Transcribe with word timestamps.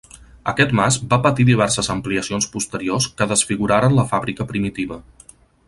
Aquest 0.51 0.71
mas 0.79 0.95
va 1.11 1.19
patir 1.25 1.45
diverses 1.49 1.91
ampliacions 1.95 2.49
posteriors 2.55 3.09
que 3.21 3.29
desfiguraren 3.35 3.97
la 4.01 4.07
fàbrica 4.15 4.49
primitiva. 4.55 5.03